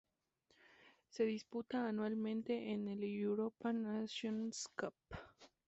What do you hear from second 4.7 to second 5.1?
Cup.